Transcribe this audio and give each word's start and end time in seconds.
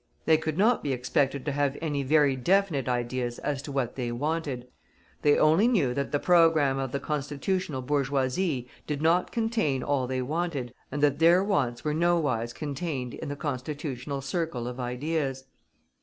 They 0.25 0.37
could 0.39 0.57
not 0.57 0.81
be 0.81 0.93
expected 0.93 1.45
to 1.45 1.51
have 1.51 1.77
any 1.79 2.01
very 2.01 2.35
definite 2.35 2.89
ideas 2.89 3.37
as 3.37 3.61
to 3.61 3.71
what 3.71 3.93
they 3.95 4.11
wanted; 4.11 4.67
they 5.21 5.37
only 5.37 5.67
knew 5.67 5.93
that 5.93 6.11
the 6.11 6.17
programme 6.17 6.79
of 6.79 6.91
the 6.91 6.99
Constitutional 6.99 7.83
bourgeoisie 7.83 8.67
did 8.87 9.03
not 9.03 9.31
contain 9.31 9.83
all 9.83 10.07
they 10.07 10.23
wanted, 10.23 10.73
and 10.91 11.03
that 11.03 11.19
their 11.19 11.43
wants 11.43 11.83
were 11.83 11.93
no 11.93 12.17
wise 12.17 12.51
contained 12.51 13.13
in 13.13 13.29
the 13.29 13.35
Constitutional 13.35 14.21
circle 14.21 14.67
of 14.67 14.79
ideas. 14.79 15.43